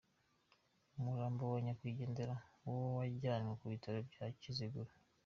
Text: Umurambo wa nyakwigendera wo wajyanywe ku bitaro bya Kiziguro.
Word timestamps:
Umurambo 0.97 1.41
wa 1.53 1.59
nyakwigendera 1.65 2.35
wo 2.65 2.75
wajyanywe 2.97 3.53
ku 3.59 3.65
bitaro 3.71 3.97
bya 4.09 4.25
Kiziguro. 4.41 4.91